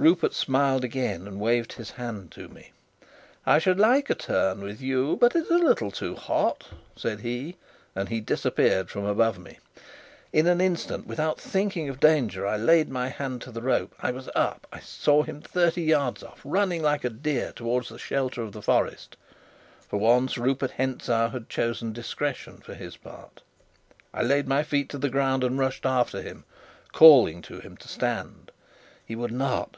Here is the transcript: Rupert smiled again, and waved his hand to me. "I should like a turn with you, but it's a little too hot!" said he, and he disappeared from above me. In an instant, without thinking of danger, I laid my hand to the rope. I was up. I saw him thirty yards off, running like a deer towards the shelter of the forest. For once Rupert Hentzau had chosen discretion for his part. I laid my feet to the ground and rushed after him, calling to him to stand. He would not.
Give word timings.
Rupert 0.00 0.32
smiled 0.32 0.84
again, 0.84 1.26
and 1.26 1.40
waved 1.40 1.72
his 1.72 1.90
hand 1.90 2.30
to 2.30 2.46
me. 2.46 2.70
"I 3.44 3.58
should 3.58 3.80
like 3.80 4.08
a 4.08 4.14
turn 4.14 4.60
with 4.60 4.80
you, 4.80 5.16
but 5.16 5.34
it's 5.34 5.50
a 5.50 5.58
little 5.58 5.90
too 5.90 6.14
hot!" 6.14 6.68
said 6.94 7.18
he, 7.22 7.56
and 7.96 8.08
he 8.08 8.20
disappeared 8.20 8.90
from 8.90 9.04
above 9.04 9.40
me. 9.40 9.58
In 10.32 10.46
an 10.46 10.60
instant, 10.60 11.08
without 11.08 11.40
thinking 11.40 11.88
of 11.88 11.98
danger, 11.98 12.46
I 12.46 12.56
laid 12.56 12.88
my 12.88 13.08
hand 13.08 13.42
to 13.42 13.50
the 13.50 13.60
rope. 13.60 13.92
I 13.98 14.12
was 14.12 14.30
up. 14.36 14.68
I 14.72 14.78
saw 14.78 15.24
him 15.24 15.40
thirty 15.40 15.82
yards 15.82 16.22
off, 16.22 16.42
running 16.44 16.80
like 16.80 17.02
a 17.02 17.10
deer 17.10 17.50
towards 17.50 17.88
the 17.88 17.98
shelter 17.98 18.40
of 18.42 18.52
the 18.52 18.62
forest. 18.62 19.16
For 19.88 19.96
once 19.96 20.38
Rupert 20.38 20.70
Hentzau 20.70 21.30
had 21.30 21.48
chosen 21.48 21.92
discretion 21.92 22.58
for 22.58 22.74
his 22.74 22.96
part. 22.96 23.42
I 24.14 24.22
laid 24.22 24.46
my 24.46 24.62
feet 24.62 24.88
to 24.90 24.98
the 24.98 25.10
ground 25.10 25.42
and 25.42 25.58
rushed 25.58 25.84
after 25.84 26.22
him, 26.22 26.44
calling 26.92 27.42
to 27.42 27.58
him 27.58 27.76
to 27.78 27.88
stand. 27.88 28.52
He 29.04 29.16
would 29.16 29.32
not. 29.32 29.76